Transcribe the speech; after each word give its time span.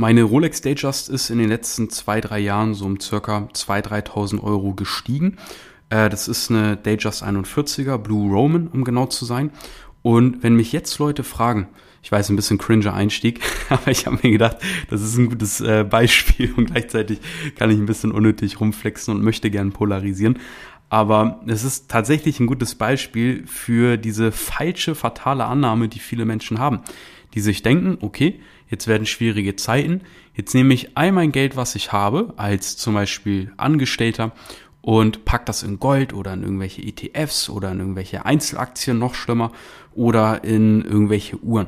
Meine 0.00 0.22
Rolex 0.22 0.60
Datejust 0.60 1.08
ist 1.08 1.28
in 1.28 1.38
den 1.38 1.48
letzten 1.48 1.90
zwei, 1.90 2.20
drei 2.20 2.38
Jahren 2.38 2.72
so 2.72 2.84
um 2.84 3.00
circa 3.00 3.48
2.000, 3.52 4.04
3.000 4.06 4.42
Euro 4.44 4.72
gestiegen. 4.72 5.38
Äh, 5.90 6.08
das 6.08 6.28
ist 6.28 6.52
eine 6.52 6.76
Datejust 6.76 7.24
41er, 7.24 7.98
Blue 7.98 8.32
Roman, 8.32 8.68
um 8.68 8.84
genau 8.84 9.06
zu 9.06 9.24
sein. 9.24 9.50
Und 10.02 10.44
wenn 10.44 10.54
mich 10.54 10.70
jetzt 10.70 11.00
Leute 11.00 11.24
fragen, 11.24 11.66
ich 12.00 12.12
weiß, 12.12 12.28
ein 12.28 12.36
bisschen 12.36 12.58
cringer 12.58 12.94
Einstieg, 12.94 13.40
aber 13.70 13.90
ich 13.90 14.06
habe 14.06 14.20
mir 14.22 14.30
gedacht, 14.30 14.58
das 14.88 15.02
ist 15.02 15.16
ein 15.16 15.30
gutes 15.30 15.60
äh, 15.62 15.82
Beispiel 15.82 16.54
und 16.56 16.66
gleichzeitig 16.66 17.18
kann 17.56 17.72
ich 17.72 17.78
ein 17.78 17.86
bisschen 17.86 18.12
unnötig 18.12 18.60
rumflexen 18.60 19.12
und 19.16 19.24
möchte 19.24 19.50
gern 19.50 19.72
polarisieren. 19.72 20.38
Aber 20.90 21.40
es 21.48 21.64
ist 21.64 21.90
tatsächlich 21.90 22.38
ein 22.38 22.46
gutes 22.46 22.76
Beispiel 22.76 23.48
für 23.48 23.96
diese 23.96 24.30
falsche, 24.30 24.94
fatale 24.94 25.46
Annahme, 25.46 25.88
die 25.88 25.98
viele 25.98 26.24
Menschen 26.24 26.60
haben, 26.60 26.82
die 27.34 27.40
sich 27.40 27.64
denken, 27.64 27.98
okay, 28.00 28.38
jetzt 28.68 28.86
werden 28.86 29.06
schwierige 29.06 29.56
Zeiten, 29.56 30.02
jetzt 30.34 30.54
nehme 30.54 30.74
ich 30.74 30.96
all 30.96 31.12
mein 31.12 31.32
Geld, 31.32 31.56
was 31.56 31.74
ich 31.74 31.92
habe, 31.92 32.34
als 32.36 32.76
zum 32.76 32.94
Beispiel 32.94 33.52
Angestellter 33.56 34.32
und 34.80 35.24
pack 35.24 35.46
das 35.46 35.62
in 35.62 35.80
Gold 35.80 36.12
oder 36.14 36.32
in 36.32 36.42
irgendwelche 36.42 36.82
ETFs 36.82 37.50
oder 37.50 37.72
in 37.72 37.80
irgendwelche 37.80 38.24
Einzelaktien 38.24 38.98
noch 38.98 39.14
schlimmer 39.14 39.52
oder 39.94 40.44
in 40.44 40.82
irgendwelche 40.82 41.36
Uhren. 41.38 41.66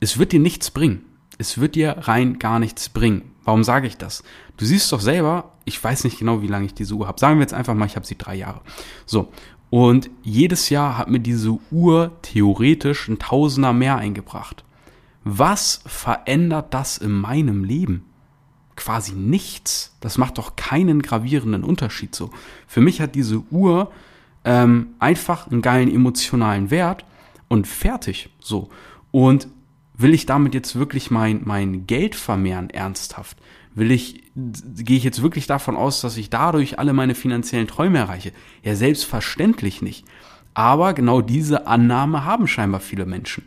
Es 0.00 0.18
wird 0.18 0.32
dir 0.32 0.40
nichts 0.40 0.70
bringen. 0.70 1.04
Es 1.38 1.58
wird 1.58 1.74
dir 1.74 1.96
rein 2.02 2.38
gar 2.38 2.58
nichts 2.58 2.88
bringen. 2.88 3.32
Warum 3.44 3.64
sage 3.64 3.86
ich 3.86 3.96
das? 3.96 4.22
Du 4.56 4.64
siehst 4.64 4.92
doch 4.92 5.00
selber, 5.00 5.54
ich 5.64 5.82
weiß 5.82 6.04
nicht 6.04 6.18
genau, 6.18 6.42
wie 6.42 6.46
lange 6.46 6.66
ich 6.66 6.74
diese 6.74 6.94
Uhr 6.94 7.08
habe. 7.08 7.18
Sagen 7.18 7.38
wir 7.38 7.42
jetzt 7.42 7.54
einfach 7.54 7.74
mal, 7.74 7.86
ich 7.86 7.96
habe 7.96 8.06
sie 8.06 8.18
drei 8.18 8.36
Jahre. 8.36 8.60
So. 9.06 9.32
Und 9.70 10.10
jedes 10.22 10.68
Jahr 10.68 10.98
hat 10.98 11.08
mir 11.08 11.20
diese 11.20 11.58
Uhr 11.70 12.12
theoretisch 12.22 13.08
ein 13.08 13.18
Tausender 13.18 13.72
mehr 13.72 13.96
eingebracht. 13.96 14.64
Was 15.24 15.82
verändert 15.86 16.74
das 16.74 16.98
in 16.98 17.12
meinem 17.12 17.64
Leben? 17.64 18.04
Quasi 18.76 19.12
nichts. 19.12 19.96
Das 20.00 20.18
macht 20.18 20.38
doch 20.38 20.56
keinen 20.56 21.02
gravierenden 21.02 21.62
Unterschied 21.64 22.14
so. 22.14 22.30
Für 22.66 22.80
mich 22.80 23.00
hat 23.00 23.14
diese 23.14 23.38
Uhr 23.50 23.92
ähm, 24.44 24.88
einfach 24.98 25.50
einen 25.50 25.62
geilen 25.62 25.92
emotionalen 25.92 26.70
Wert 26.70 27.04
und 27.48 27.66
fertig 27.66 28.30
so. 28.40 28.70
Und 29.10 29.46
will 29.94 30.14
ich 30.14 30.26
damit 30.26 30.54
jetzt 30.54 30.76
wirklich 30.76 31.10
mein, 31.10 31.42
mein 31.44 31.86
Geld 31.86 32.14
vermehren, 32.14 32.70
ernsthaft? 32.70 33.36
Will 33.74 33.90
ich, 33.90 34.22
gehe 34.34 34.96
ich 34.96 35.04
jetzt 35.04 35.22
wirklich 35.22 35.46
davon 35.46 35.76
aus, 35.76 36.00
dass 36.00 36.16
ich 36.16 36.28
dadurch 36.28 36.78
alle 36.78 36.92
meine 36.92 37.14
finanziellen 37.14 37.68
Träume 37.68 37.98
erreiche? 37.98 38.32
Ja, 38.62 38.74
selbstverständlich 38.74 39.80
nicht. 39.80 40.04
Aber 40.54 40.92
genau 40.92 41.22
diese 41.22 41.66
Annahme 41.66 42.24
haben 42.24 42.46
scheinbar 42.46 42.80
viele 42.80 43.06
Menschen. 43.06 43.44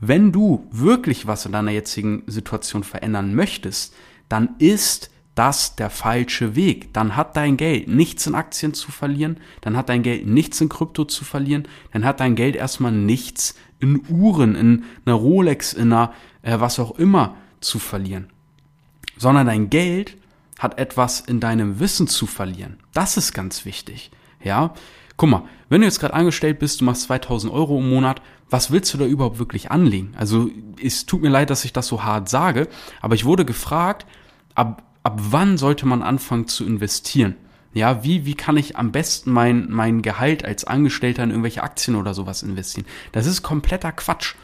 Wenn 0.00 0.32
du 0.32 0.66
wirklich 0.70 1.26
was 1.26 1.44
in 1.44 1.52
deiner 1.52 1.72
jetzigen 1.72 2.22
Situation 2.26 2.84
verändern 2.84 3.34
möchtest, 3.34 3.94
dann 4.28 4.56
ist 4.58 5.10
das 5.34 5.76
der 5.76 5.90
falsche 5.90 6.56
Weg. 6.56 6.92
Dann 6.94 7.16
hat 7.16 7.36
dein 7.36 7.56
Geld 7.56 7.88
nichts 7.88 8.26
in 8.26 8.34
Aktien 8.34 8.74
zu 8.74 8.90
verlieren, 8.90 9.38
dann 9.60 9.76
hat 9.76 9.88
dein 9.88 10.02
Geld 10.02 10.26
nichts 10.26 10.60
in 10.60 10.68
Krypto 10.68 11.04
zu 11.04 11.24
verlieren, 11.24 11.68
dann 11.92 12.04
hat 12.04 12.20
dein 12.20 12.34
Geld 12.34 12.56
erstmal 12.56 12.92
nichts 12.92 13.54
in 13.78 14.02
Uhren, 14.08 14.54
in 14.56 14.84
einer 15.04 15.16
Rolex, 15.16 15.72
in 15.72 15.92
einer 15.92 16.12
äh, 16.42 16.58
was 16.58 16.78
auch 16.78 16.98
immer 16.98 17.36
zu 17.60 17.78
verlieren. 17.78 18.28
Sondern 19.16 19.46
dein 19.46 19.70
Geld 19.70 20.16
hat 20.58 20.78
etwas 20.78 21.20
in 21.20 21.40
deinem 21.40 21.78
Wissen 21.78 22.06
zu 22.06 22.26
verlieren. 22.26 22.78
Das 22.92 23.16
ist 23.16 23.32
ganz 23.32 23.64
wichtig. 23.64 24.10
Ja, 24.42 24.74
guck 25.20 25.28
mal, 25.28 25.42
wenn 25.68 25.82
du 25.82 25.86
jetzt 25.86 26.00
gerade 26.00 26.14
angestellt 26.14 26.60
bist, 26.60 26.80
du 26.80 26.86
machst 26.86 27.02
2000 27.02 27.52
Euro 27.52 27.78
im 27.78 27.90
Monat, 27.90 28.22
was 28.48 28.70
willst 28.70 28.94
du 28.94 28.96
da 28.96 29.04
überhaupt 29.04 29.38
wirklich 29.38 29.70
anlegen? 29.70 30.14
Also 30.16 30.48
es 30.82 31.04
tut 31.04 31.20
mir 31.20 31.28
leid, 31.28 31.50
dass 31.50 31.66
ich 31.66 31.74
das 31.74 31.88
so 31.88 32.04
hart 32.04 32.30
sage, 32.30 32.68
aber 33.02 33.14
ich 33.14 33.26
wurde 33.26 33.44
gefragt, 33.44 34.06
ab 34.54 34.82
ab 35.02 35.20
wann 35.20 35.58
sollte 35.58 35.84
man 35.84 36.02
anfangen 36.02 36.48
zu 36.48 36.64
investieren? 36.64 37.36
Ja, 37.74 38.02
wie, 38.02 38.24
wie 38.24 38.34
kann 38.34 38.56
ich 38.56 38.78
am 38.78 38.92
besten 38.92 39.30
mein, 39.30 39.70
mein 39.70 40.00
Gehalt 40.00 40.42
als 40.42 40.64
Angestellter 40.64 41.22
in 41.22 41.30
irgendwelche 41.30 41.62
Aktien 41.62 41.96
oder 41.96 42.14
sowas 42.14 42.42
investieren? 42.42 42.86
Das 43.12 43.26
ist 43.26 43.42
kompletter 43.42 43.92
Quatsch. 43.92 44.36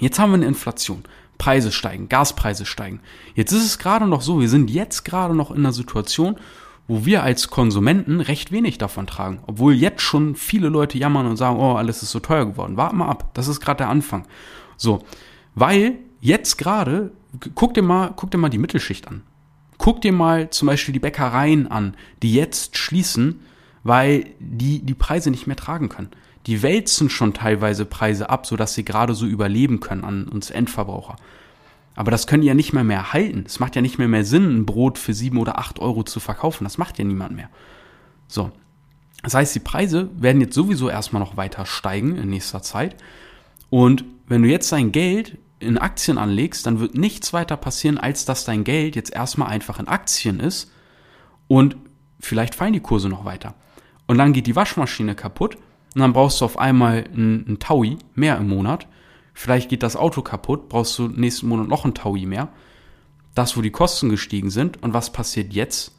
Jetzt 0.00 0.18
haben 0.18 0.30
wir 0.30 0.38
eine 0.38 0.46
Inflation. 0.46 1.04
Preise 1.38 1.70
steigen, 1.70 2.08
Gaspreise 2.08 2.66
steigen. 2.66 2.98
Jetzt 3.36 3.52
ist 3.52 3.64
es 3.64 3.78
gerade 3.78 4.08
noch 4.08 4.22
so, 4.22 4.40
wir 4.40 4.48
sind 4.48 4.70
jetzt 4.70 5.04
gerade 5.04 5.36
noch 5.36 5.52
in 5.52 5.58
einer 5.58 5.72
Situation, 5.72 6.36
wo 6.88 7.04
wir 7.04 7.22
als 7.22 7.48
Konsumenten 7.48 8.20
recht 8.20 8.50
wenig 8.50 8.78
davon 8.78 9.06
tragen. 9.06 9.40
Obwohl 9.46 9.74
jetzt 9.74 10.00
schon 10.00 10.34
viele 10.34 10.70
Leute 10.70 10.98
jammern 10.98 11.26
und 11.26 11.36
sagen, 11.36 11.58
oh, 11.58 11.74
alles 11.74 12.02
ist 12.02 12.10
so 12.10 12.18
teuer 12.18 12.46
geworden. 12.46 12.78
Warte 12.78 12.96
mal 12.96 13.08
ab, 13.08 13.30
das 13.34 13.46
ist 13.46 13.60
gerade 13.60 13.78
der 13.78 13.90
Anfang. 13.90 14.26
So, 14.78 15.04
weil 15.54 15.98
jetzt 16.20 16.56
gerade, 16.56 17.12
guck 17.54 17.74
dir 17.74 17.82
mal, 17.82 18.12
guck 18.16 18.30
dir 18.30 18.38
mal 18.38 18.48
die 18.48 18.58
Mittelschicht 18.58 19.06
an. 19.06 19.22
Guck 19.76 20.00
dir 20.00 20.12
mal 20.12 20.50
zum 20.50 20.66
Beispiel 20.66 20.94
die 20.94 20.98
Bäckereien 20.98 21.70
an, 21.70 21.94
die 22.22 22.34
jetzt 22.34 22.76
schließen, 22.76 23.40
weil 23.84 24.26
die 24.40 24.80
die 24.80 24.94
Preise 24.94 25.30
nicht 25.30 25.46
mehr 25.46 25.56
tragen 25.56 25.90
können. 25.90 26.10
Die 26.46 26.62
wälzen 26.62 27.10
schon 27.10 27.34
teilweise 27.34 27.84
Preise 27.84 28.30
ab, 28.30 28.46
sodass 28.46 28.74
sie 28.74 28.84
gerade 28.84 29.14
so 29.14 29.26
überleben 29.26 29.80
können 29.80 30.04
an 30.04 30.26
uns 30.26 30.50
Endverbraucher. 30.50 31.16
Aber 31.98 32.12
das 32.12 32.28
können 32.28 32.42
die 32.42 32.46
ja 32.46 32.54
nicht 32.54 32.72
mehr 32.72 32.84
mehr 32.84 33.12
halten. 33.12 33.42
Es 33.44 33.58
macht 33.58 33.74
ja 33.74 33.82
nicht 33.82 33.98
mehr 33.98 34.06
mehr 34.06 34.24
Sinn, 34.24 34.58
ein 34.58 34.66
Brot 34.66 34.98
für 34.98 35.12
sieben 35.12 35.36
oder 35.36 35.58
acht 35.58 35.80
Euro 35.80 36.04
zu 36.04 36.20
verkaufen. 36.20 36.62
Das 36.62 36.78
macht 36.78 36.96
ja 36.96 37.04
niemand 37.04 37.34
mehr. 37.34 37.50
So. 38.28 38.52
Das 39.24 39.34
heißt, 39.34 39.52
die 39.56 39.58
Preise 39.58 40.08
werden 40.14 40.40
jetzt 40.40 40.54
sowieso 40.54 40.88
erstmal 40.88 41.18
noch 41.18 41.36
weiter 41.36 41.66
steigen 41.66 42.14
in 42.16 42.30
nächster 42.30 42.62
Zeit. 42.62 42.94
Und 43.68 44.04
wenn 44.28 44.44
du 44.44 44.48
jetzt 44.48 44.70
dein 44.70 44.92
Geld 44.92 45.38
in 45.58 45.76
Aktien 45.76 46.18
anlegst, 46.18 46.66
dann 46.66 46.78
wird 46.78 46.96
nichts 46.96 47.32
weiter 47.32 47.56
passieren, 47.56 47.98
als 47.98 48.24
dass 48.24 48.44
dein 48.44 48.62
Geld 48.62 48.94
jetzt 48.94 49.12
erstmal 49.12 49.48
einfach 49.48 49.80
in 49.80 49.88
Aktien 49.88 50.38
ist 50.38 50.70
und 51.48 51.76
vielleicht 52.20 52.54
fallen 52.54 52.74
die 52.74 52.80
Kurse 52.80 53.08
noch 53.08 53.24
weiter. 53.24 53.54
Und 54.06 54.18
dann 54.18 54.32
geht 54.32 54.46
die 54.46 54.54
Waschmaschine 54.54 55.16
kaputt 55.16 55.56
und 55.96 56.00
dann 56.00 56.12
brauchst 56.12 56.40
du 56.40 56.44
auf 56.44 56.60
einmal 56.60 57.06
einen, 57.12 57.58
Taui 57.58 57.98
mehr 58.14 58.36
im 58.38 58.48
Monat. 58.48 58.86
Vielleicht 59.40 59.68
geht 59.68 59.84
das 59.84 59.94
Auto 59.94 60.20
kaputt, 60.20 60.68
brauchst 60.68 60.98
du 60.98 61.06
nächsten 61.06 61.46
Monat 61.46 61.68
noch 61.68 61.84
einen 61.84 61.94
Taui 61.94 62.26
mehr. 62.26 62.48
Das, 63.36 63.56
wo 63.56 63.60
die 63.60 63.70
Kosten 63.70 64.08
gestiegen 64.08 64.50
sind. 64.50 64.82
Und 64.82 64.94
was 64.94 65.12
passiert 65.12 65.52
jetzt? 65.52 65.92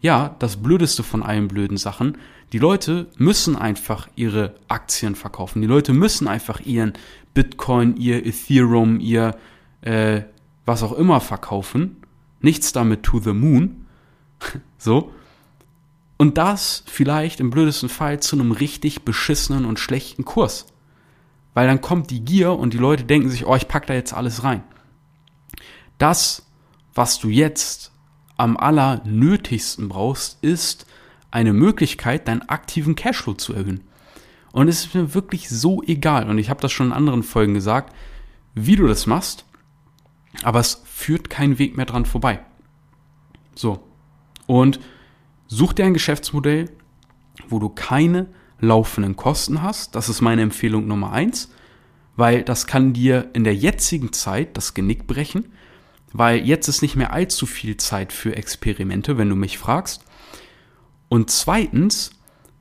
Ja, 0.00 0.34
das 0.40 0.60
Blödeste 0.60 1.04
von 1.04 1.22
allen 1.22 1.46
blöden 1.46 1.76
Sachen. 1.76 2.18
Die 2.52 2.58
Leute 2.58 3.06
müssen 3.18 3.54
einfach 3.54 4.08
ihre 4.16 4.56
Aktien 4.66 5.14
verkaufen. 5.14 5.62
Die 5.62 5.68
Leute 5.68 5.92
müssen 5.92 6.26
einfach 6.26 6.58
ihren 6.58 6.94
Bitcoin, 7.34 7.96
ihr 7.98 8.26
Ethereum, 8.26 8.98
ihr 8.98 9.36
äh, 9.82 10.22
was 10.66 10.82
auch 10.82 10.94
immer 10.94 11.20
verkaufen. 11.20 11.98
Nichts 12.40 12.72
damit 12.72 13.04
to 13.04 13.20
the 13.20 13.32
moon. 13.32 13.86
so. 14.76 15.12
Und 16.16 16.36
das 16.36 16.82
vielleicht 16.88 17.38
im 17.38 17.50
blödesten 17.50 17.88
Fall 17.88 18.18
zu 18.18 18.34
einem 18.34 18.50
richtig 18.50 19.04
beschissenen 19.04 19.66
und 19.66 19.78
schlechten 19.78 20.24
Kurs. 20.24 20.66
Weil 21.54 21.66
dann 21.66 21.80
kommt 21.80 22.10
die 22.10 22.24
Gier 22.24 22.52
und 22.52 22.72
die 22.72 22.78
Leute 22.78 23.04
denken 23.04 23.28
sich, 23.28 23.46
oh, 23.46 23.54
ich 23.56 23.68
pack 23.68 23.86
da 23.86 23.94
jetzt 23.94 24.14
alles 24.14 24.44
rein. 24.44 24.62
Das, 25.98 26.46
was 26.94 27.18
du 27.18 27.28
jetzt 27.28 27.92
am 28.36 28.56
allernötigsten 28.56 29.88
brauchst, 29.88 30.42
ist 30.42 30.86
eine 31.30 31.52
Möglichkeit, 31.52 32.28
deinen 32.28 32.48
aktiven 32.48 32.94
Cashflow 32.94 33.34
zu 33.34 33.54
erhöhen. 33.54 33.82
Und 34.52 34.68
es 34.68 34.84
ist 34.84 34.94
mir 34.94 35.14
wirklich 35.14 35.48
so 35.48 35.82
egal, 35.82 36.28
und 36.28 36.38
ich 36.38 36.50
habe 36.50 36.60
das 36.60 36.72
schon 36.72 36.88
in 36.88 36.92
anderen 36.92 37.22
Folgen 37.22 37.54
gesagt, 37.54 37.94
wie 38.54 38.76
du 38.76 38.86
das 38.86 39.06
machst, 39.06 39.46
aber 40.42 40.60
es 40.60 40.82
führt 40.84 41.30
kein 41.30 41.58
Weg 41.58 41.76
mehr 41.76 41.86
dran 41.86 42.04
vorbei. 42.04 42.40
So. 43.54 43.82
Und 44.46 44.80
such 45.46 45.72
dir 45.72 45.84
ein 45.84 45.94
Geschäftsmodell, 45.94 46.70
wo 47.48 47.58
du 47.58 47.68
keine 47.68 48.26
laufenden 48.62 49.16
Kosten 49.16 49.60
hast. 49.60 49.94
Das 49.94 50.08
ist 50.08 50.22
meine 50.22 50.40
Empfehlung 50.40 50.86
Nummer 50.86 51.12
eins, 51.12 51.50
weil 52.16 52.42
das 52.42 52.66
kann 52.66 52.94
dir 52.94 53.28
in 53.34 53.44
der 53.44 53.54
jetzigen 53.54 54.12
Zeit 54.12 54.56
das 54.56 54.72
Genick 54.72 55.06
brechen, 55.06 55.52
weil 56.12 56.38
jetzt 56.46 56.68
ist 56.68 56.80
nicht 56.80 56.96
mehr 56.96 57.12
allzu 57.12 57.44
viel 57.44 57.76
Zeit 57.76 58.12
für 58.12 58.36
Experimente, 58.36 59.18
wenn 59.18 59.28
du 59.28 59.36
mich 59.36 59.58
fragst. 59.58 60.04
Und 61.08 61.30
zweitens, 61.30 62.12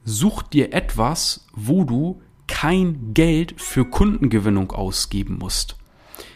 such 0.03 0.43
dir 0.43 0.73
etwas, 0.73 1.47
wo 1.53 1.83
du 1.83 2.21
kein 2.47 3.13
Geld 3.13 3.53
für 3.61 3.85
Kundengewinnung 3.85 4.71
ausgeben 4.71 5.37
musst. 5.37 5.77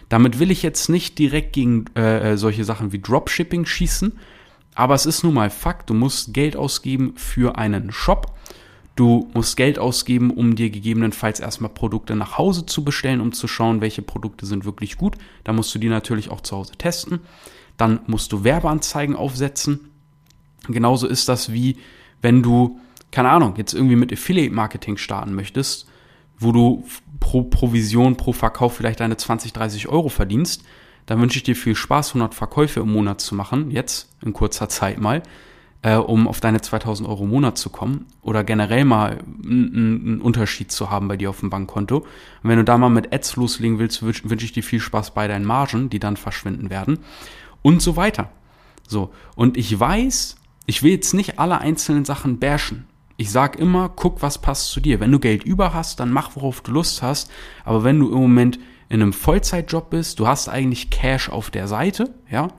Damit 0.07 0.39
will 0.39 0.51
ich 0.51 0.61
jetzt 0.61 0.87
nicht 0.87 1.17
direkt 1.17 1.53
gegen 1.53 1.85
äh, 1.95 2.33
äh, 2.33 2.37
solche 2.37 2.63
Sachen 2.63 2.91
wie 2.91 2.99
Dropshipping 2.99 3.65
schießen, 3.65 4.13
aber 4.75 4.93
es 4.93 5.05
ist 5.05 5.23
nun 5.23 5.33
mal 5.33 5.49
Fakt, 5.49 5.89
du 5.89 5.93
musst 5.93 6.33
Geld 6.33 6.55
ausgeben 6.55 7.13
für 7.15 7.57
einen 7.57 7.91
Shop. 7.91 8.35
Du 8.95 9.29
musst 9.33 9.57
Geld 9.57 9.77
ausgeben, 9.77 10.31
um 10.31 10.55
dir 10.55 10.69
gegebenenfalls 10.69 11.39
erstmal 11.39 11.71
Produkte 11.71 12.15
nach 12.15 12.37
Hause 12.37 12.65
zu 12.65 12.83
bestellen, 12.83 13.19
um 13.19 13.33
zu 13.33 13.47
schauen, 13.47 13.81
welche 13.81 14.01
Produkte 14.01 14.45
sind 14.45 14.63
wirklich 14.63 14.97
gut. 14.97 15.15
Da 15.43 15.51
musst 15.51 15.75
du 15.75 15.79
die 15.79 15.89
natürlich 15.89 16.29
auch 16.29 16.41
zu 16.41 16.55
Hause 16.55 16.73
testen. 16.77 17.19
Dann 17.75 17.99
musst 18.07 18.31
du 18.31 18.43
Werbeanzeigen 18.45 19.15
aufsetzen. 19.15 19.91
Genauso 20.67 21.07
ist 21.07 21.27
das 21.27 21.51
wie, 21.51 21.77
wenn 22.21 22.41
du 22.41 22.79
keine 23.15 23.29
Ahnung, 23.29 23.53
jetzt 23.55 23.73
irgendwie 23.73 23.95
mit 23.95 24.11
Affiliate-Marketing 24.11 24.97
starten 24.97 25.35
möchtest, 25.35 25.87
wo 26.37 26.51
du 26.51 26.85
pro 27.21 27.43
Provision, 27.43 28.17
pro 28.17 28.33
Verkauf 28.33 28.75
vielleicht 28.75 28.99
deine 28.99 29.15
20, 29.15 29.53
30 29.53 29.87
Euro 29.87 30.09
verdienst, 30.09 30.65
dann 31.05 31.21
wünsche 31.21 31.37
ich 31.37 31.43
dir 31.43 31.55
viel 31.55 31.75
Spaß, 31.75 32.09
100 32.09 32.35
Verkäufe 32.35 32.81
im 32.81 32.91
Monat 32.91 33.21
zu 33.21 33.33
machen, 33.33 33.71
jetzt 33.71 34.09
in 34.21 34.33
kurzer 34.33 34.67
Zeit 34.67 34.99
mal, 34.99 35.23
äh, 35.81 35.95
um 35.95 36.27
auf 36.27 36.39
deine 36.39 36.61
2000 36.61 37.07
Euro 37.07 37.23
im 37.23 37.29
Monat 37.29 37.57
zu 37.57 37.69
kommen 37.69 38.05
oder 38.21 38.43
generell 38.43 38.85
mal 38.85 39.19
einen 39.43 40.21
Unterschied 40.21 40.71
zu 40.71 40.89
haben 40.89 41.07
bei 41.07 41.17
dir 41.17 41.29
auf 41.29 41.41
dem 41.41 41.49
Bankkonto. 41.49 41.97
Und 41.97 42.07
wenn 42.43 42.57
du 42.57 42.63
da 42.63 42.77
mal 42.77 42.89
mit 42.89 43.13
Ads 43.13 43.35
loslegen 43.35 43.79
willst, 43.79 44.01
wünsche 44.01 44.29
wünsch 44.29 44.43
ich 44.43 44.53
dir 44.53 44.63
viel 44.63 44.79
Spaß 44.79 45.13
bei 45.13 45.27
deinen 45.27 45.45
Margen, 45.45 45.89
die 45.89 45.99
dann 45.99 46.17
verschwinden 46.17 46.69
werden 46.69 46.99
und 47.61 47.81
so 47.81 47.95
weiter. 47.95 48.29
So, 48.87 49.11
und 49.35 49.57
ich 49.57 49.79
weiß, 49.79 50.35
ich 50.65 50.83
will 50.83 50.91
jetzt 50.91 51.13
nicht 51.13 51.39
alle 51.39 51.59
einzelnen 51.59 52.05
Sachen 52.05 52.39
bashen. 52.39 52.87
Ich 53.17 53.31
sag 53.31 53.57
immer, 53.57 53.89
guck, 53.89 54.21
was 54.21 54.39
passt 54.39 54.71
zu 54.71 54.79
dir. 54.79 54.99
Wenn 54.99 55.11
du 55.11 55.19
Geld 55.19 55.43
über 55.43 55.73
hast, 55.73 55.99
dann 55.99 56.11
mach, 56.11 56.35
worauf 56.35 56.61
du 56.61 56.71
Lust 56.71 57.01
hast. 57.01 57.31
Aber 57.63 57.83
wenn 57.83 57.99
du 57.99 58.11
im 58.11 58.19
Moment 58.19 58.59
in 58.89 59.01
einem 59.01 59.13
Vollzeitjob 59.13 59.89
bist, 59.89 60.19
du 60.19 60.27
hast 60.27 60.49
eigentlich 60.49 60.89
Cash 60.89 61.29
auf 61.29 61.49
der 61.49 61.67
Seite, 61.67 62.13
ja, 62.29 62.49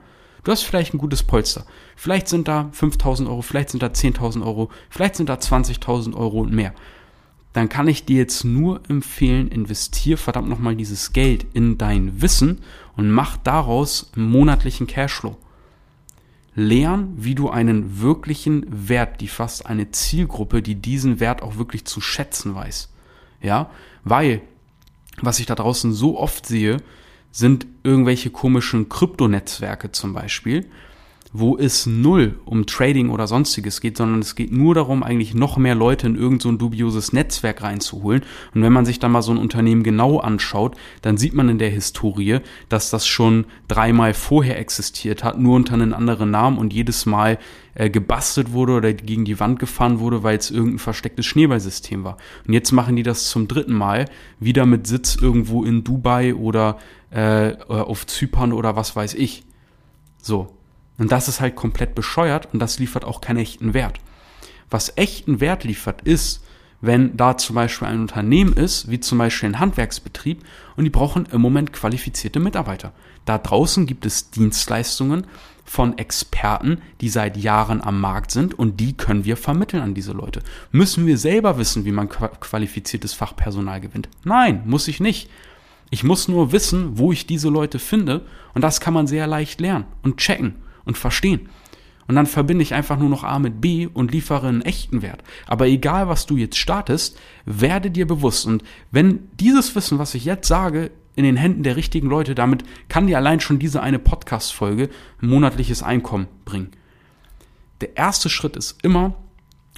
du 0.43 0.51
hast 0.51 0.63
vielleicht 0.63 0.93
ein 0.93 0.99
gutes 0.99 1.23
Polster. 1.23 1.65
Vielleicht 1.95 2.27
sind 2.27 2.47
da 2.47 2.69
5000 2.71 3.27
Euro, 3.27 3.41
vielleicht 3.41 3.69
sind 3.69 3.83
da 3.83 3.87
10.000 3.87 4.45
Euro, 4.45 4.69
vielleicht 4.89 5.15
sind 5.15 5.29
da 5.29 5.35
20.000 5.35 6.15
Euro 6.15 6.39
und 6.39 6.53
mehr. 6.53 6.73
Dann 7.53 7.69
kann 7.69 7.87
ich 7.87 8.05
dir 8.05 8.17
jetzt 8.17 8.43
nur 8.43 8.81
empfehlen, 8.87 9.47
investier 9.47 10.17
verdammt 10.17 10.47
nochmal 10.47 10.75
dieses 10.75 11.11
Geld 11.13 11.45
in 11.53 11.77
dein 11.77 12.21
Wissen 12.21 12.59
und 12.95 13.09
mach 13.09 13.37
daraus 13.37 14.11
monatlichen 14.15 14.85
Cashflow. 14.85 15.37
Lern, 16.53 17.13
wie 17.17 17.35
du 17.35 17.49
einen 17.49 18.01
wirklichen 18.01 18.65
Wert, 18.89 19.21
die 19.21 19.27
fast 19.27 19.67
eine 19.67 19.91
Zielgruppe, 19.91 20.61
die 20.61 20.75
diesen 20.75 21.19
Wert 21.19 21.41
auch 21.43 21.57
wirklich 21.57 21.85
zu 21.85 22.01
schätzen 22.01 22.55
weiß. 22.55 22.89
Ja, 23.41 23.69
weil, 24.03 24.41
was 25.21 25.39
ich 25.39 25.45
da 25.45 25.53
draußen 25.55 25.93
so 25.93 26.19
oft 26.19 26.45
sehe, 26.45 26.77
sind 27.37 27.67
irgendwelche 27.83 28.31
komischen 28.31 28.89
Kryptonetzwerke 28.89 29.91
zum 29.91 30.11
Beispiel, 30.13 30.65
wo 31.31 31.55
es 31.55 31.85
null 31.85 32.39
um 32.45 32.65
Trading 32.65 33.09
oder 33.11 33.27
sonstiges 33.27 33.79
geht, 33.79 33.97
sondern 33.97 34.21
es 34.21 34.33
geht 34.33 34.51
nur 34.51 34.73
darum, 34.73 35.03
eigentlich 35.03 35.35
noch 35.35 35.57
mehr 35.57 35.75
Leute 35.75 36.07
in 36.07 36.15
irgend 36.15 36.41
so 36.41 36.51
dubioses 36.51 37.13
Netzwerk 37.13 37.61
reinzuholen. 37.61 38.23
Und 38.55 38.63
wenn 38.63 38.73
man 38.73 38.87
sich 38.87 38.97
da 38.97 39.07
mal 39.07 39.21
so 39.21 39.33
ein 39.33 39.37
Unternehmen 39.37 39.83
genau 39.83 40.17
anschaut, 40.17 40.75
dann 41.03 41.17
sieht 41.17 41.35
man 41.35 41.47
in 41.47 41.59
der 41.59 41.69
Historie, 41.69 42.39
dass 42.69 42.89
das 42.89 43.05
schon 43.05 43.45
dreimal 43.67 44.15
vorher 44.15 44.57
existiert 44.57 45.23
hat, 45.23 45.39
nur 45.39 45.57
unter 45.57 45.75
einem 45.75 45.93
anderen 45.93 46.31
Namen 46.31 46.57
und 46.57 46.73
jedes 46.73 47.05
Mal 47.05 47.37
äh, 47.75 47.91
gebastelt 47.91 48.51
wurde 48.51 48.73
oder 48.73 48.93
gegen 48.93 49.25
die 49.25 49.39
Wand 49.39 49.59
gefahren 49.59 49.99
wurde, 49.99 50.23
weil 50.23 50.37
es 50.37 50.49
irgendein 50.49 50.79
verstecktes 50.79 51.27
Schneeballsystem 51.27 52.03
war. 52.03 52.17
Und 52.47 52.53
jetzt 52.53 52.71
machen 52.71 52.95
die 52.95 53.03
das 53.03 53.29
zum 53.29 53.47
dritten 53.47 53.75
Mal, 53.75 54.05
wieder 54.39 54.65
mit 54.65 54.87
Sitz 54.87 55.15
irgendwo 55.21 55.63
in 55.63 55.83
Dubai 55.83 56.33
oder 56.33 56.79
äh, 57.11 57.55
auf 57.67 58.05
Zypern 58.07 58.53
oder 58.53 58.75
was 58.75 58.95
weiß 58.95 59.13
ich. 59.13 59.43
So, 60.21 60.57
und 60.97 61.11
das 61.11 61.27
ist 61.27 61.41
halt 61.41 61.55
komplett 61.55 61.95
bescheuert 61.95 62.49
und 62.53 62.59
das 62.59 62.79
liefert 62.79 63.05
auch 63.05 63.21
keinen 63.21 63.37
echten 63.37 63.73
Wert. 63.73 63.99
Was 64.69 64.97
echten 64.97 65.39
Wert 65.39 65.63
liefert, 65.63 66.01
ist, 66.01 66.43
wenn 66.81 67.17
da 67.17 67.37
zum 67.37 67.55
Beispiel 67.55 67.87
ein 67.87 68.01
Unternehmen 68.01 68.53
ist, 68.53 68.89
wie 68.89 68.99
zum 68.99 69.17
Beispiel 69.17 69.49
ein 69.49 69.59
Handwerksbetrieb, 69.59 70.43
und 70.75 70.83
die 70.83 70.89
brauchen 70.89 71.25
im 71.31 71.41
Moment 71.41 71.73
qualifizierte 71.73 72.39
Mitarbeiter. 72.39 72.91
Da 73.25 73.37
draußen 73.37 73.85
gibt 73.85 74.05
es 74.05 74.29
Dienstleistungen 74.29 75.25
von 75.63 75.97
Experten, 75.97 76.81
die 77.01 77.09
seit 77.09 77.35
Jahren 77.35 77.81
am 77.81 77.99
Markt 77.99 78.31
sind 78.31 78.57
und 78.57 78.79
die 78.79 78.95
können 78.95 79.25
wir 79.25 79.37
vermitteln 79.37 79.83
an 79.83 79.93
diese 79.93 80.13
Leute. 80.13 80.41
Müssen 80.71 81.05
wir 81.05 81.17
selber 81.17 81.57
wissen, 81.57 81.83
wie 81.83 81.91
man 81.91 82.09
qualifiziertes 82.09 83.13
Fachpersonal 83.13 83.81
gewinnt? 83.81 84.07
Nein, 84.23 84.63
muss 84.65 84.87
ich 84.87 84.99
nicht. 84.99 85.29
Ich 85.89 86.03
muss 86.03 86.27
nur 86.27 86.51
wissen, 86.51 86.97
wo 86.97 87.11
ich 87.11 87.27
diese 87.27 87.49
Leute 87.49 87.79
finde 87.79 88.25
und 88.53 88.61
das 88.61 88.81
kann 88.81 88.93
man 88.93 89.07
sehr 89.07 89.27
leicht 89.27 89.61
lernen 89.61 89.85
und 90.03 90.17
checken 90.17 90.55
und 90.85 90.97
verstehen. 90.97 91.49
Und 92.07 92.15
dann 92.15 92.25
verbinde 92.25 92.63
ich 92.63 92.73
einfach 92.73 92.97
nur 92.97 93.09
noch 93.09 93.23
A 93.23 93.37
mit 93.37 93.59
B 93.59 93.87
und 93.87 94.11
liefere 94.11 94.47
einen 94.47 94.61
echten 94.61 95.01
Wert. 95.01 95.23
Aber 95.45 95.67
egal, 95.67 96.07
was 96.07 96.25
du 96.25 96.37
jetzt 96.37 96.57
startest, 96.57 97.19
werde 97.45 97.91
dir 97.91 98.07
bewusst. 98.07 98.45
Und 98.45 98.63
wenn 98.91 99.27
dieses 99.39 99.75
Wissen, 99.75 99.99
was 99.99 100.15
ich 100.15 100.23
jetzt 100.23 100.47
sage, 100.47 100.91
in 101.15 101.23
den 101.23 101.35
Händen 101.35 101.63
der 101.63 101.75
richtigen 101.75 102.07
Leute, 102.07 102.35
damit 102.35 102.63
kann 102.87 103.07
dir 103.07 103.17
allein 103.17 103.39
schon 103.39 103.59
diese 103.59 103.81
eine 103.81 103.99
Podcast-Folge 103.99 104.89
ein 105.21 105.27
monatliches 105.27 105.83
Einkommen 105.83 106.27
bringen. 106.45 106.71
Der 107.81 107.97
erste 107.97 108.29
Schritt 108.29 108.55
ist 108.55 108.83
immer, 108.83 109.15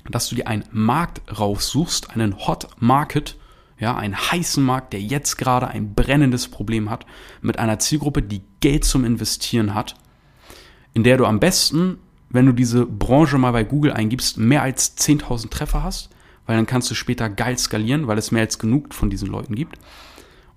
dass 0.09 0.29
du 0.29 0.35
dir 0.35 0.47
einen 0.47 0.65
Markt 0.71 1.21
raussuchst, 1.39 2.11
einen 2.11 2.45
Hot 2.45 2.67
Market, 2.79 3.38
ja, 3.80 3.96
einen 3.96 4.18
heißen 4.18 4.64
Markt, 4.64 4.94
der 4.94 5.02
jetzt 5.02 5.38
gerade 5.38 5.68
ein 5.68 5.94
brennendes 5.94 6.48
Problem 6.48 6.90
hat, 6.90 7.06
mit 7.42 7.60
einer 7.60 7.80
Zielgruppe, 7.80 8.22
die 8.22 8.42
Geld 8.60 8.84
zum 8.84 9.06
Investieren 9.06 9.74
hat 9.74 9.96
in 10.94 11.04
der 11.04 11.18
du 11.18 11.26
am 11.26 11.40
besten, 11.40 11.98
wenn 12.30 12.46
du 12.46 12.52
diese 12.52 12.86
Branche 12.86 13.38
mal 13.38 13.52
bei 13.52 13.64
Google 13.64 13.94
eingibst, 13.94 14.38
mehr 14.38 14.62
als 14.62 14.98
10.000 14.98 15.50
Treffer 15.50 15.84
hast, 15.84 16.10
weil 16.46 16.56
dann 16.56 16.66
kannst 16.66 16.90
du 16.92 16.96
später 16.96 17.30
geil 17.30 17.58
skalieren, 17.58 18.08
weil 18.08 18.18
es 18.18 18.31
mehr 18.31 18.42
als 18.42 18.60
genug 18.60 18.94
von 18.94 19.10
diesen 19.10 19.30
Leuten 19.30 19.56
gibt. 19.56 19.78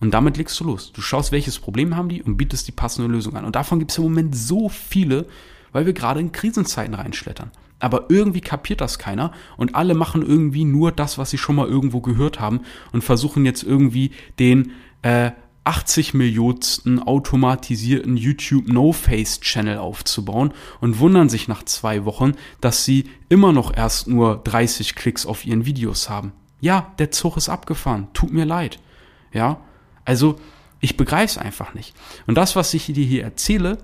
Und 0.00 0.12
damit 0.12 0.36
legst 0.36 0.58
du 0.58 0.64
los. 0.64 0.92
Du 0.92 1.00
schaust, 1.00 1.30
welches 1.32 1.58
Problem 1.58 1.96
haben 1.96 2.08
die 2.08 2.22
und 2.22 2.36
bietest 2.36 2.66
die 2.66 2.72
passende 2.72 3.08
Lösung 3.08 3.36
an. 3.36 3.44
Und 3.44 3.54
davon 3.54 3.78
gibt 3.78 3.92
es 3.92 3.98
im 3.98 4.04
Moment 4.04 4.34
so 4.34 4.68
viele, 4.68 5.26
weil 5.70 5.86
wir 5.86 5.92
gerade 5.92 6.18
in 6.18 6.32
Krisenzeiten 6.32 6.94
reinschlettern. 6.94 7.52
Aber 7.82 8.06
irgendwie 8.10 8.40
kapiert 8.40 8.80
das 8.80 9.00
keiner 9.00 9.32
und 9.56 9.74
alle 9.74 9.94
machen 9.94 10.22
irgendwie 10.22 10.64
nur 10.64 10.92
das, 10.92 11.18
was 11.18 11.30
sie 11.30 11.38
schon 11.38 11.56
mal 11.56 11.66
irgendwo 11.66 12.00
gehört 12.00 12.38
haben 12.38 12.60
und 12.92 13.02
versuchen 13.02 13.44
jetzt 13.44 13.64
irgendwie 13.64 14.12
den 14.38 14.70
äh, 15.02 15.32
80 15.64 16.14
Millionsten 16.14 17.00
automatisierten 17.00 18.16
YouTube 18.16 18.68
No-Face-Channel 18.68 19.78
aufzubauen 19.78 20.52
und 20.80 21.00
wundern 21.00 21.28
sich 21.28 21.48
nach 21.48 21.64
zwei 21.64 22.04
Wochen, 22.04 22.34
dass 22.60 22.84
sie 22.84 23.10
immer 23.28 23.52
noch 23.52 23.76
erst 23.76 24.06
nur 24.06 24.36
30 24.44 24.94
Klicks 24.94 25.26
auf 25.26 25.44
ihren 25.44 25.66
Videos 25.66 26.08
haben. 26.08 26.32
Ja, 26.60 26.92
der 27.00 27.10
Zug 27.10 27.36
ist 27.36 27.48
abgefahren. 27.48 28.06
Tut 28.12 28.32
mir 28.32 28.44
leid. 28.44 28.78
Ja, 29.32 29.60
also 30.04 30.36
ich 30.78 30.96
begreife 30.96 31.32
es 31.32 31.38
einfach 31.38 31.74
nicht. 31.74 31.96
Und 32.28 32.36
das, 32.36 32.54
was 32.54 32.74
ich 32.74 32.86
dir 32.86 33.04
hier 33.04 33.24
erzähle, 33.24 33.78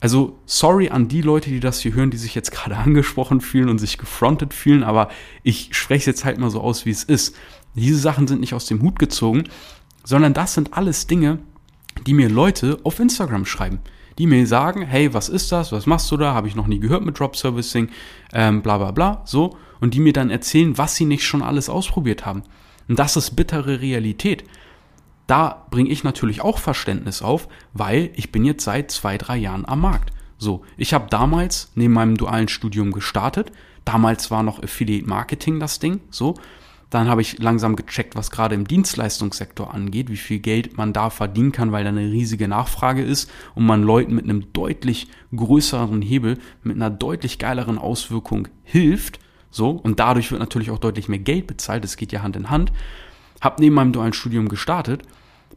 also 0.00 0.38
sorry 0.46 0.88
an 0.88 1.08
die 1.08 1.22
Leute, 1.22 1.50
die 1.50 1.60
das 1.60 1.80
hier 1.80 1.94
hören, 1.94 2.10
die 2.10 2.16
sich 2.16 2.34
jetzt 2.34 2.50
gerade 2.50 2.76
angesprochen 2.78 3.40
fühlen 3.40 3.68
und 3.68 3.78
sich 3.78 3.98
gefrontet 3.98 4.54
fühlen, 4.54 4.82
aber 4.82 5.10
ich 5.42 5.68
spreche 5.72 6.00
es 6.00 6.06
jetzt 6.06 6.24
halt 6.24 6.38
mal 6.38 6.50
so 6.50 6.60
aus, 6.60 6.86
wie 6.86 6.90
es 6.90 7.04
ist. 7.04 7.36
Diese 7.74 7.98
Sachen 7.98 8.26
sind 8.26 8.40
nicht 8.40 8.54
aus 8.54 8.66
dem 8.66 8.82
Hut 8.82 8.98
gezogen 8.98 9.44
sondern 10.04 10.34
das 10.34 10.54
sind 10.54 10.74
alles 10.74 11.06
Dinge, 11.06 11.38
die 12.06 12.14
mir 12.14 12.28
Leute 12.28 12.78
auf 12.84 12.98
Instagram 13.00 13.44
schreiben, 13.44 13.80
die 14.18 14.26
mir 14.26 14.46
sagen, 14.46 14.82
hey, 14.82 15.12
was 15.14 15.28
ist 15.28 15.52
das, 15.52 15.72
was 15.72 15.86
machst 15.86 16.10
du 16.10 16.16
da, 16.16 16.34
habe 16.34 16.48
ich 16.48 16.56
noch 16.56 16.66
nie 16.66 16.80
gehört 16.80 17.04
mit 17.04 17.18
Drop 17.18 17.36
Servicing, 17.36 17.90
ähm, 18.32 18.62
bla 18.62 18.78
bla 18.78 18.90
bla, 18.90 19.22
so, 19.24 19.56
und 19.80 19.94
die 19.94 20.00
mir 20.00 20.12
dann 20.12 20.30
erzählen, 20.30 20.76
was 20.78 20.96
sie 20.96 21.04
nicht 21.04 21.24
schon 21.24 21.42
alles 21.42 21.68
ausprobiert 21.68 22.26
haben. 22.26 22.42
Und 22.88 22.98
das 22.98 23.16
ist 23.16 23.36
bittere 23.36 23.80
Realität. 23.80 24.44
Da 25.30 25.64
bringe 25.70 25.90
ich 25.90 26.02
natürlich 26.02 26.40
auch 26.40 26.58
Verständnis 26.58 27.22
auf, 27.22 27.46
weil 27.72 28.10
ich 28.16 28.32
bin 28.32 28.44
jetzt 28.44 28.64
seit 28.64 28.90
zwei, 28.90 29.16
drei 29.16 29.36
Jahren 29.36 29.64
am 29.64 29.80
Markt. 29.80 30.12
So, 30.38 30.64
ich 30.76 30.92
habe 30.92 31.06
damals 31.08 31.70
neben 31.76 31.94
meinem 31.94 32.16
dualen 32.16 32.48
Studium 32.48 32.90
gestartet. 32.90 33.52
Damals 33.84 34.32
war 34.32 34.42
noch 34.42 34.60
Affiliate 34.60 35.06
Marketing 35.06 35.60
das 35.60 35.78
Ding, 35.78 36.00
so. 36.10 36.34
Dann 36.90 37.08
habe 37.08 37.22
ich 37.22 37.38
langsam 37.38 37.76
gecheckt, 37.76 38.16
was 38.16 38.32
gerade 38.32 38.56
im 38.56 38.66
Dienstleistungssektor 38.66 39.72
angeht, 39.72 40.10
wie 40.10 40.16
viel 40.16 40.40
Geld 40.40 40.76
man 40.76 40.92
da 40.92 41.10
verdienen 41.10 41.52
kann, 41.52 41.70
weil 41.70 41.84
da 41.84 41.90
eine 41.90 42.10
riesige 42.10 42.48
Nachfrage 42.48 43.04
ist 43.04 43.30
und 43.54 43.64
man 43.64 43.84
Leuten 43.84 44.16
mit 44.16 44.24
einem 44.24 44.52
deutlich 44.52 45.06
größeren 45.32 46.02
Hebel, 46.02 46.38
mit 46.64 46.74
einer 46.74 46.90
deutlich 46.90 47.38
geileren 47.38 47.78
Auswirkung 47.78 48.48
hilft. 48.64 49.20
So, 49.52 49.70
und 49.70 50.00
dadurch 50.00 50.32
wird 50.32 50.40
natürlich 50.40 50.72
auch 50.72 50.78
deutlich 50.78 51.08
mehr 51.08 51.20
Geld 51.20 51.46
bezahlt. 51.46 51.84
Das 51.84 51.96
geht 51.96 52.10
ja 52.10 52.22
Hand 52.22 52.34
in 52.34 52.50
Hand. 52.50 52.72
Hab 53.40 53.60
neben 53.60 53.76
meinem 53.76 53.92
dualen 53.92 54.12
Studium 54.12 54.48
gestartet, 54.48 55.04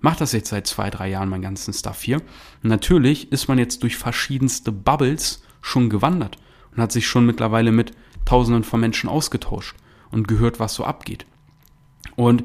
mache 0.04 0.20
das 0.20 0.34
jetzt 0.34 0.50
seit 0.50 0.68
zwei, 0.68 0.90
drei 0.90 1.10
Jahren, 1.10 1.30
meinen 1.30 1.42
ganzen 1.42 1.74
Stuff 1.74 2.02
hier. 2.04 2.22
Natürlich 2.62 3.32
ist 3.32 3.48
man 3.48 3.58
jetzt 3.58 3.84
durch 3.84 3.96
verschiedenste 3.96 4.72
Bubbles 4.72 5.42
schon 5.62 5.90
gewandert 5.90 6.38
und 6.72 6.82
hat 6.82 6.92
sich 6.92 7.08
schon 7.08 7.26
mittlerweile 7.26 7.72
mit 7.72 7.94
Tausenden 8.26 8.66
von 8.66 8.82
Menschen 8.82 9.10
ausgetauscht 9.10 9.76
und 10.12 10.28
gehört, 10.28 10.60
was 10.60 10.74
so 10.74 10.84
abgeht. 10.84 11.26
Und 12.18 12.44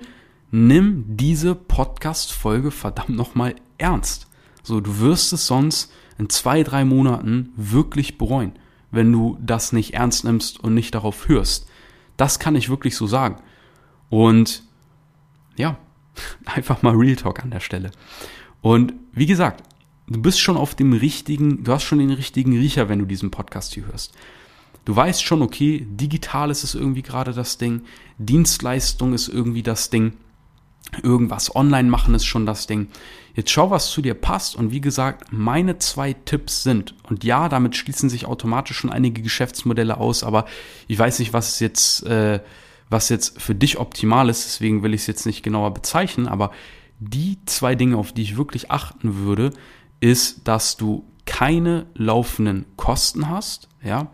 nimm 0.52 1.04
diese 1.08 1.56
Podcast-Folge 1.56 2.70
verdammt 2.70 3.10
nochmal 3.10 3.56
ernst. 3.76 4.28
So, 4.62 4.80
du 4.80 5.00
wirst 5.00 5.32
es 5.32 5.48
sonst 5.48 5.92
in 6.16 6.30
zwei, 6.30 6.62
drei 6.62 6.84
Monaten 6.84 7.52
wirklich 7.56 8.18
bereuen, 8.18 8.52
wenn 8.92 9.10
du 9.10 9.36
das 9.40 9.72
nicht 9.72 9.94
ernst 9.94 10.24
nimmst 10.24 10.60
und 10.60 10.74
nicht 10.74 10.94
darauf 10.94 11.28
hörst. 11.28 11.68
Das 12.16 12.38
kann 12.38 12.54
ich 12.54 12.70
wirklich 12.70 12.94
so 12.94 13.08
sagen. 13.08 13.42
Und 14.10 14.62
ja, 15.56 15.76
einfach 16.44 16.82
mal 16.82 16.94
Real 16.94 17.16
Talk 17.16 17.42
an 17.42 17.50
der 17.50 17.60
Stelle. 17.60 17.90
Und 18.60 18.94
wie 19.12 19.26
gesagt, 19.26 19.62
du 20.08 20.20
bist 20.20 20.40
schon 20.40 20.56
auf 20.56 20.74
dem 20.74 20.92
richtigen, 20.92 21.64
du 21.64 21.72
hast 21.72 21.84
schon 21.84 21.98
den 21.98 22.10
richtigen 22.10 22.52
Riecher, 22.52 22.88
wenn 22.88 22.98
du 22.98 23.04
diesen 23.04 23.30
Podcast 23.30 23.74
hier 23.74 23.86
hörst. 23.86 24.14
Du 24.84 24.96
weißt 24.96 25.22
schon, 25.22 25.42
okay, 25.42 25.86
digital 25.90 26.50
ist 26.50 26.64
es 26.64 26.74
irgendwie 26.74 27.02
gerade 27.02 27.32
das 27.32 27.58
Ding, 27.58 27.82
Dienstleistung 28.16 29.12
ist 29.12 29.28
irgendwie 29.28 29.62
das 29.62 29.90
Ding. 29.90 30.14
irgendwas 31.02 31.54
online 31.54 31.90
machen 31.90 32.14
ist 32.14 32.24
schon 32.24 32.46
das 32.46 32.66
Ding. 32.66 32.88
Jetzt 33.34 33.50
schau, 33.50 33.70
was 33.70 33.90
zu 33.90 34.00
dir 34.00 34.14
passt 34.14 34.56
und 34.56 34.72
wie 34.72 34.80
gesagt, 34.80 35.30
meine 35.30 35.78
zwei 35.78 36.14
Tipps 36.14 36.62
sind, 36.62 36.94
und 37.08 37.24
ja, 37.24 37.48
damit 37.48 37.76
schließen 37.76 38.08
sich 38.08 38.24
automatisch 38.24 38.78
schon 38.78 38.90
einige 38.90 39.20
Geschäftsmodelle 39.20 39.98
aus, 39.98 40.24
aber 40.24 40.46
ich 40.86 40.98
weiß 40.98 41.18
nicht, 41.18 41.34
was 41.34 41.60
jetzt, 41.60 42.04
äh, 42.06 42.40
was 42.90 43.08
jetzt 43.08 43.40
für 43.40 43.54
dich 43.54 43.78
optimal 43.78 44.28
ist, 44.28 44.44
deswegen 44.44 44.82
will 44.82 44.94
ich 44.94 45.02
es 45.02 45.06
jetzt 45.06 45.26
nicht 45.26 45.42
genauer 45.42 45.74
bezeichnen, 45.74 46.26
aber 46.26 46.50
die 46.98 47.38
zwei 47.46 47.74
Dinge, 47.74 47.96
auf 47.96 48.12
die 48.12 48.22
ich 48.22 48.36
wirklich 48.36 48.70
achten 48.70 49.16
würde, 49.18 49.52
ist, 50.00 50.46
dass 50.48 50.76
du 50.76 51.04
keine 51.26 51.86
laufenden 51.94 52.64
Kosten 52.76 53.28
hast, 53.28 53.68
ja, 53.82 54.10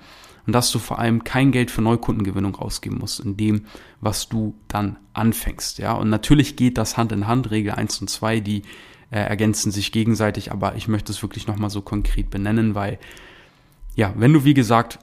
und 0.46 0.52
dass 0.52 0.70
du 0.70 0.78
vor 0.78 0.98
allem 0.98 1.24
kein 1.24 1.52
Geld 1.52 1.70
für 1.70 1.80
Neukundengewinnung 1.80 2.56
ausgeben 2.56 2.98
musst 2.98 3.20
in 3.20 3.36
dem, 3.36 3.64
was 4.00 4.28
du 4.28 4.54
dann 4.68 4.98
anfängst, 5.14 5.78
ja. 5.78 5.92
Und 5.94 6.10
natürlich 6.10 6.56
geht 6.56 6.76
das 6.76 6.96
Hand 6.96 7.12
in 7.12 7.26
Hand, 7.26 7.50
Regel 7.50 7.72
1 7.72 8.00
und 8.00 8.10
2, 8.10 8.40
die 8.40 8.62
äh, 9.10 9.20
ergänzen 9.20 9.70
sich 9.70 9.92
gegenseitig, 9.92 10.52
aber 10.52 10.74
ich 10.74 10.88
möchte 10.88 11.12
es 11.12 11.22
wirklich 11.22 11.46
nochmal 11.46 11.70
so 11.70 11.80
konkret 11.80 12.30
benennen, 12.30 12.74
weil, 12.74 12.98
ja, 13.94 14.12
wenn 14.16 14.32
du, 14.32 14.44
wie 14.44 14.54
gesagt, 14.54 14.98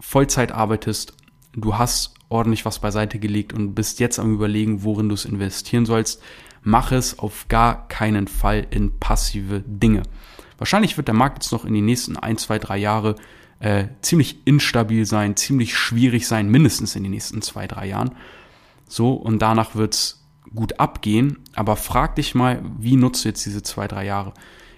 Vollzeit 0.00 0.52
arbeitest, 0.52 1.14
du 1.60 1.78
hast 1.78 2.14
ordentlich 2.28 2.64
was 2.64 2.78
beiseite 2.78 3.18
gelegt 3.18 3.52
und 3.52 3.74
bist 3.74 4.00
jetzt 4.00 4.18
am 4.18 4.34
überlegen, 4.34 4.82
worin 4.84 5.08
du 5.08 5.14
es 5.14 5.24
investieren 5.24 5.86
sollst, 5.86 6.22
mach 6.62 6.92
es 6.92 7.18
auf 7.18 7.46
gar 7.48 7.88
keinen 7.88 8.28
Fall 8.28 8.66
in 8.70 8.98
passive 8.98 9.62
Dinge. 9.66 10.02
Wahrscheinlich 10.58 10.96
wird 10.96 11.08
der 11.08 11.14
Markt 11.14 11.42
jetzt 11.42 11.52
noch 11.52 11.64
in 11.64 11.74
den 11.74 11.84
nächsten 11.86 12.16
ein, 12.16 12.36
zwei, 12.36 12.58
drei 12.58 12.76
Jahre 12.78 13.14
äh, 13.60 13.86
ziemlich 14.02 14.46
instabil 14.46 15.06
sein, 15.06 15.36
ziemlich 15.36 15.76
schwierig 15.76 16.26
sein, 16.26 16.50
mindestens 16.50 16.96
in 16.96 17.02
den 17.02 17.12
nächsten 17.12 17.42
zwei, 17.42 17.66
drei 17.66 17.86
Jahren. 17.86 18.14
So, 18.86 19.12
und 19.12 19.40
danach 19.40 19.74
wird's 19.74 20.24
gut 20.54 20.80
abgehen. 20.80 21.38
Aber 21.54 21.76
frag 21.76 22.16
dich 22.16 22.34
mal, 22.34 22.62
wie 22.78 22.96
nutzt 22.96 23.24
du 23.24 23.28
jetzt 23.28 23.44
diese 23.46 23.62
zwei, 23.62 23.86
drei 23.86 24.04
Jahre? 24.04 24.32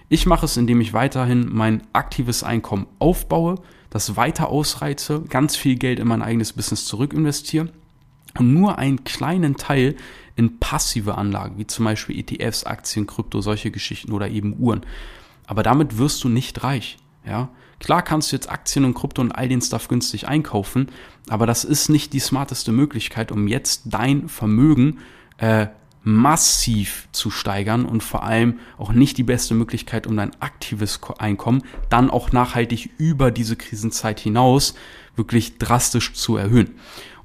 Ich 0.09 0.25
mache 0.25 0.45
es, 0.45 0.57
indem 0.57 0.81
ich 0.81 0.93
weiterhin 0.93 1.47
mein 1.51 1.83
aktives 1.93 2.43
Einkommen 2.43 2.87
aufbaue, 2.99 3.55
das 3.91 4.15
weiter 4.15 4.49
ausreize, 4.49 5.21
ganz 5.29 5.55
viel 5.55 5.75
Geld 5.75 5.99
in 5.99 6.07
mein 6.07 6.23
eigenes 6.23 6.53
Business 6.53 6.85
zurückinvestiere 6.85 7.69
und 8.39 8.53
nur 8.53 8.79
einen 8.79 9.03
kleinen 9.03 9.57
Teil 9.57 9.95
in 10.35 10.59
passive 10.59 11.15
Anlagen, 11.17 11.59
wie 11.59 11.67
zum 11.67 11.85
Beispiel 11.85 12.17
ETFs, 12.17 12.63
Aktien, 12.63 13.05
Krypto, 13.05 13.41
solche 13.41 13.69
Geschichten 13.69 14.13
oder 14.13 14.29
eben 14.29 14.55
Uhren. 14.57 14.81
Aber 15.45 15.61
damit 15.61 15.97
wirst 15.97 16.23
du 16.23 16.29
nicht 16.29 16.63
reich. 16.63 16.97
Ja, 17.25 17.49
klar 17.79 18.01
kannst 18.01 18.31
du 18.31 18.37
jetzt 18.37 18.49
Aktien 18.49 18.85
und 18.85 18.93
Krypto 18.95 19.21
und 19.21 19.33
all 19.33 19.49
den 19.49 19.61
Stuff 19.61 19.89
günstig 19.89 20.27
einkaufen, 20.27 20.87
aber 21.29 21.45
das 21.45 21.65
ist 21.65 21.89
nicht 21.89 22.13
die 22.13 22.19
smarteste 22.19 22.71
Möglichkeit, 22.71 23.31
um 23.31 23.47
jetzt 23.47 23.83
dein 23.85 24.29
Vermögen 24.29 24.99
äh, 25.37 25.67
massiv 26.03 27.07
zu 27.11 27.29
steigern 27.29 27.85
und 27.85 28.01
vor 28.01 28.23
allem 28.23 28.59
auch 28.77 28.91
nicht 28.91 29.17
die 29.17 29.23
beste 29.23 29.53
Möglichkeit, 29.53 30.07
um 30.07 30.17
dein 30.17 30.31
aktives 30.41 30.99
Einkommen 31.19 31.63
dann 31.89 32.09
auch 32.09 32.31
nachhaltig 32.31 32.89
über 32.97 33.31
diese 33.31 33.55
Krisenzeit 33.55 34.19
hinaus 34.19 34.73
wirklich 35.15 35.57
drastisch 35.57 36.13
zu 36.13 36.37
erhöhen. 36.37 36.75